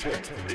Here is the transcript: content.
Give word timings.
content. 0.00 0.49